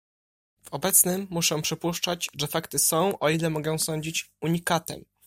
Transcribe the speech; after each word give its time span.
"W 0.63 0.69
obecnym 0.73 1.27
muszę 1.29 1.61
przypuszczać, 1.61 2.29
że 2.37 2.47
fakty 2.47 2.79
są, 2.79 3.19
o 3.19 3.29
ile 3.29 3.49
mogę 3.49 3.79
sądzić, 3.79 4.31
unikatem." 4.41 5.05